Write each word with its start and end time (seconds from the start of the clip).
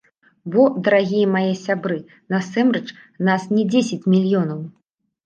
Бо, 0.53 0.61
дарагія 0.85 1.27
мае 1.35 1.51
сябры, 1.65 1.97
насамрэч 2.37 2.87
нас 3.29 3.45
не 3.59 3.63
дзесяць 3.75 4.09
мільёнаў. 4.15 4.65